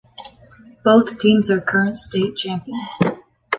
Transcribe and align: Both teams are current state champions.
Both 0.83 1.19
teams 1.19 1.51
are 1.51 1.61
current 1.61 1.95
state 1.95 2.35
champions. 2.35 2.97